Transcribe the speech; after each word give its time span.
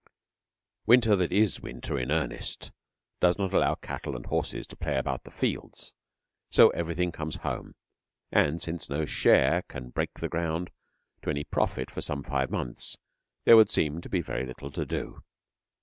Winter 0.87 1.15
that 1.15 1.31
is 1.31 1.59
winter 1.61 1.95
in 1.99 2.09
earnest 2.09 2.71
does 3.19 3.37
not 3.37 3.53
allow 3.53 3.75
cattle 3.75 4.15
and 4.15 4.25
horses 4.25 4.65
to 4.65 4.75
play 4.75 4.97
about 4.97 5.25
the 5.25 5.29
fields, 5.29 5.93
so 6.49 6.69
everything 6.69 7.11
comes 7.11 7.35
home; 7.45 7.75
and 8.31 8.63
since 8.63 8.89
no 8.89 9.05
share 9.05 9.61
can 9.67 9.91
break 9.91 10.11
ground 10.15 10.71
to 11.21 11.29
any 11.29 11.43
profit 11.43 11.91
for 11.91 12.01
some 12.01 12.23
five 12.23 12.49
months, 12.49 12.97
there 13.45 13.55
would 13.55 13.69
seem 13.69 14.01
to 14.01 14.09
be 14.09 14.21
very 14.21 14.43
little 14.43 14.71
to 14.71 14.87
do. 14.87 15.21